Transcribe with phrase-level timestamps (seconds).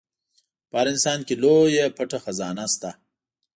[0.69, 2.91] په هر انسان کې لويه پټه خزانه شته.